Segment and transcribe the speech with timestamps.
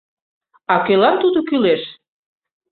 [0.73, 1.81] А кӧлан тудо кӱлеш?